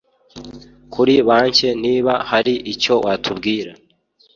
kuri 0.93 1.13
banke 1.27 1.69
niba 1.83 2.13
haricyo 2.29 2.93
watubwira 3.05 3.71